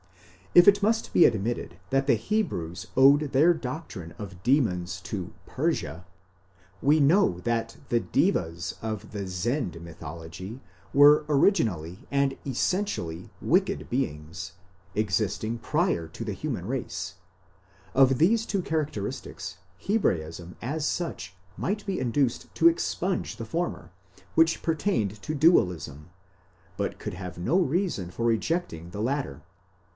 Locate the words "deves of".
8.01-9.11